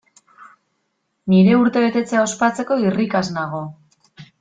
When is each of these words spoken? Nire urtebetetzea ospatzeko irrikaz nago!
Nire 1.33 1.53
urtebetetzea 1.59 2.25
ospatzeko 2.31 2.83
irrikaz 2.89 3.25
nago! 3.41 3.67